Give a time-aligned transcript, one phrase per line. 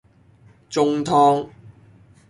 [0.71, 1.51] 中湯